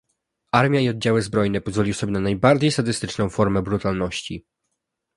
Armia 0.51 0.79
i 0.81 0.89
oddziały 0.89 1.21
zbrojne 1.21 1.61
pozwoliły 1.61 1.93
sobie 1.93 2.11
na 2.11 2.19
najbardziej 2.19 2.71
sadystyczną 2.71 3.29
formę 3.29 3.61
brutalności 3.61 4.45